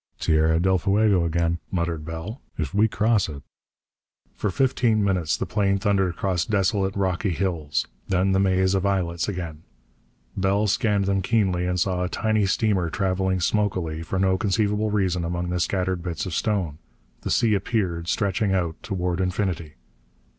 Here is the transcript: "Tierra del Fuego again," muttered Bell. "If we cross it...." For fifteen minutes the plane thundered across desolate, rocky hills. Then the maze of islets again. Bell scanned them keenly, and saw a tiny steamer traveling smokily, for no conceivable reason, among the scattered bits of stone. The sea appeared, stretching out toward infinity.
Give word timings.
"Tierra 0.19 0.59
del 0.59 0.79
Fuego 0.79 1.25
again," 1.25 1.59
muttered 1.69 2.03
Bell. 2.05 2.41
"If 2.57 2.73
we 2.73 2.87
cross 2.87 3.29
it...." 3.29 3.43
For 4.35 4.49
fifteen 4.49 5.03
minutes 5.03 5.37
the 5.37 5.45
plane 5.45 5.77
thundered 5.77 6.09
across 6.09 6.43
desolate, 6.43 6.95
rocky 6.95 7.29
hills. 7.29 7.85
Then 8.07 8.31
the 8.31 8.39
maze 8.39 8.73
of 8.73 8.83
islets 8.83 9.27
again. 9.29 9.61
Bell 10.35 10.65
scanned 10.65 11.05
them 11.05 11.21
keenly, 11.21 11.67
and 11.67 11.79
saw 11.79 12.03
a 12.03 12.09
tiny 12.09 12.47
steamer 12.47 12.89
traveling 12.89 13.39
smokily, 13.41 14.01
for 14.01 14.17
no 14.17 14.39
conceivable 14.39 14.89
reason, 14.89 15.23
among 15.23 15.51
the 15.51 15.59
scattered 15.59 16.01
bits 16.01 16.25
of 16.25 16.33
stone. 16.33 16.79
The 17.21 17.29
sea 17.29 17.53
appeared, 17.53 18.07
stretching 18.07 18.55
out 18.55 18.81
toward 18.81 19.21
infinity. 19.21 19.75